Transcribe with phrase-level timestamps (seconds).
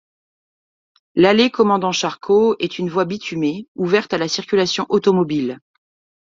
[1.13, 5.59] L'allée Commandant-Charcot est une voie bitumée, ouverte à la circulation automobile.